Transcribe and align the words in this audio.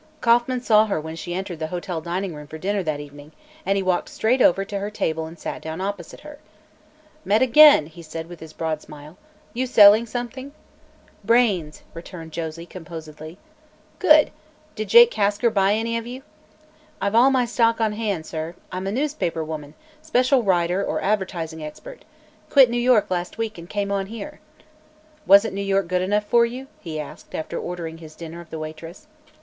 Kauffman 0.19 0.61
saw 0.61 0.87
her 0.87 0.99
when 0.99 1.15
she 1.15 1.35
entered 1.35 1.59
the 1.59 1.67
hotel 1.67 2.01
dining 2.01 2.33
room 2.33 2.47
for 2.47 2.57
dinner 2.57 2.81
that 2.81 2.99
evening, 2.99 3.33
and 3.67 3.75
he 3.75 3.83
walked 3.83 4.09
straight 4.09 4.41
over 4.41 4.65
to 4.65 4.79
her 4.79 4.89
table 4.89 5.27
and 5.27 5.37
sat 5.37 5.61
down 5.61 5.79
opposite 5.79 6.21
her. 6.21 6.39
"Met 7.23 7.43
again!" 7.43 7.85
he 7.85 8.01
said 8.01 8.25
with 8.27 8.39
his 8.39 8.51
broad 8.51 8.81
smile. 8.81 9.15
"You 9.53 9.67
selling 9.67 10.07
something?" 10.07 10.53
"Brains," 11.23 11.83
returned 11.93 12.31
Josie 12.31 12.65
composedly. 12.65 13.37
"Good! 13.99 14.31
Did 14.73 14.89
Jake 14.89 15.11
Kasker 15.11 15.51
buy 15.51 15.73
any 15.75 15.95
of 15.99 16.07
you?" 16.07 16.23
"I've 16.99 17.13
all 17.13 17.29
my 17.29 17.45
stock 17.45 17.79
on 17.79 17.93
hand, 17.93 18.25
sir. 18.25 18.55
I'm 18.71 18.87
a 18.87 18.91
newspaper 18.91 19.43
woman 19.43 19.75
special 20.01 20.41
writer 20.41 20.83
or 20.83 20.99
advertising 21.03 21.63
expert. 21.63 22.05
Quit 22.49 22.71
New 22.71 22.81
York 22.81 23.11
last 23.11 23.37
week 23.37 23.59
and 23.59 23.69
came 23.69 23.91
on 23.91 24.07
here." 24.07 24.39
"Wasn't 25.27 25.53
New 25.53 25.61
York 25.61 25.87
good 25.87 26.01
enough 26.01 26.25
for 26.25 26.43
you?" 26.43 26.65
he 26.79 26.99
asked, 26.99 27.35
after 27.35 27.59
ordering 27.59 27.99
his 27.99 28.15
dinner 28.15 28.41
of 28.41 28.49
the 28.49 28.57
waitress. 28.57 29.05